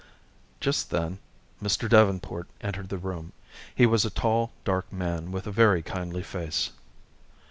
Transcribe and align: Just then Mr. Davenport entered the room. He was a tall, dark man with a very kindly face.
Just 0.59 0.89
then 0.89 1.19
Mr. 1.61 1.87
Davenport 1.87 2.47
entered 2.61 2.89
the 2.89 2.97
room. 2.97 3.33
He 3.75 3.85
was 3.85 4.03
a 4.03 4.09
tall, 4.09 4.51
dark 4.63 4.91
man 4.91 5.31
with 5.31 5.45
a 5.45 5.51
very 5.51 5.83
kindly 5.83 6.23
face. 6.23 6.71